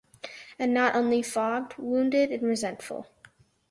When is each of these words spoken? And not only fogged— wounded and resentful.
And 0.57 0.73
not 0.73 0.95
only 0.95 1.21
fogged— 1.21 1.75
wounded 1.77 2.31
and 2.31 2.41
resentful. 2.41 3.05